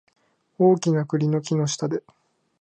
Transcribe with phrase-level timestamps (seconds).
[0.57, 2.01] 大きな栗の木の下で